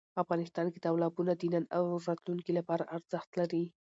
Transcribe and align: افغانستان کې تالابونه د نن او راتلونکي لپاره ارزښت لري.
افغانستان 0.23 0.65
کې 0.73 0.83
تالابونه 0.85 1.31
د 1.35 1.43
نن 1.53 1.63
او 1.77 1.85
راتلونکي 2.07 2.51
لپاره 2.59 2.89
ارزښت 2.95 3.29
لري. 3.39 3.63